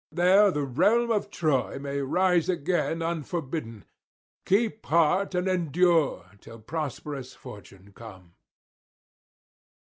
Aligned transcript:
There 0.11 0.49
the 0.49 0.63
realm 0.63 1.11
of 1.11 1.29
Troy 1.29 1.77
may 1.77 1.99
rise 2.01 2.49
again 2.49 3.03
unforbidden. 3.03 3.85
Keep 4.47 4.83
heart, 4.87 5.35
and 5.35 5.47
endure 5.47 6.25
till 6.41 6.57
prosperous 6.57 7.35
fortune 7.35 7.93
come.' 7.93 8.33